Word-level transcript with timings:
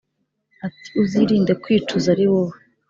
ati”uzirinde 0.67 1.53
kwicuza 1.63 2.07
ariwowe 2.15 2.55